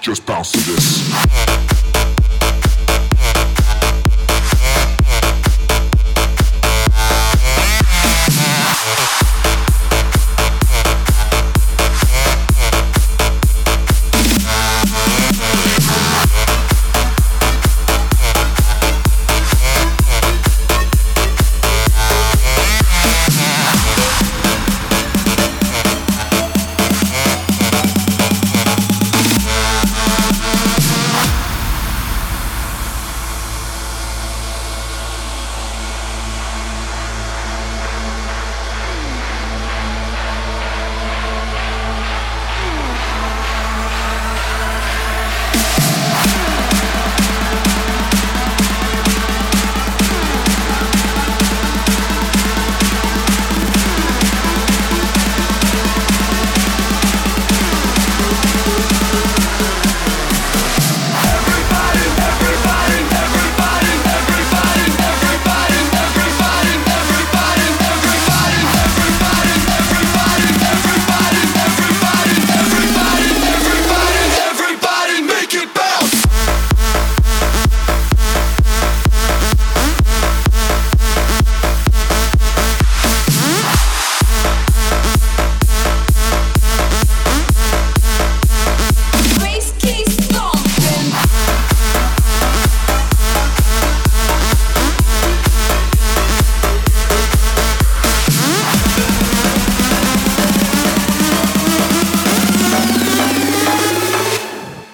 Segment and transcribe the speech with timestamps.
[0.00, 1.69] Just bounce to this.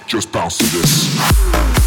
[0.07, 1.86] Just bounce to this.